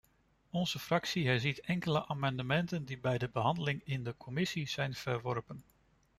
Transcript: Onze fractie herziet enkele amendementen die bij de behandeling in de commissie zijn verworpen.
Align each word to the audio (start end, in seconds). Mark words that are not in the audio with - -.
Onze 0.49 0.79
fractie 0.79 1.27
herziet 1.27 1.61
enkele 1.61 2.05
amendementen 2.07 2.85
die 2.85 2.97
bij 2.97 3.17
de 3.17 3.29
behandeling 3.33 3.81
in 3.83 4.03
de 4.03 4.17
commissie 4.17 4.67
zijn 4.67 4.93
verworpen. 4.93 5.63